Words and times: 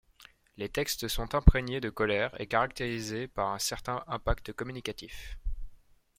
Les 0.57 0.67
textes 0.67 1.07
sont 1.07 1.35
imprégnés 1.35 1.79
de 1.79 1.91
colère 1.91 2.35
et 2.41 2.47
caractérisé 2.47 3.27
par 3.27 3.49
un 3.49 3.59
certain 3.59 4.03
impact 4.07 4.51
communicatif. 4.51 5.37